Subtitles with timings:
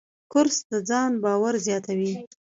[0.31, 2.13] کورس د ځان باور زیاتوي.